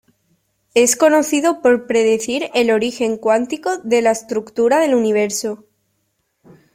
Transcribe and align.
Es 0.73 0.95
conocido 0.95 1.61
por 1.61 1.85
predecir 1.85 2.49
el 2.55 2.71
origen 2.71 3.17
cuántico 3.17 3.77
de 3.83 4.01
la 4.01 4.09
estructura 4.09 4.79
del 4.79 4.95
Universo. 4.95 5.67